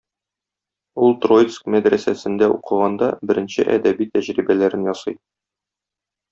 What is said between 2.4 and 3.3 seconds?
укыганда